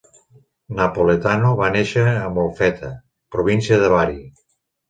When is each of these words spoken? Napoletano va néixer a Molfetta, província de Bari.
Napoletano 0.79 1.51
va 1.59 1.69
néixer 1.75 2.05
a 2.13 2.33
Molfetta, 2.39 2.91
província 3.37 3.81
de 3.85 3.93
Bari. 3.97 4.19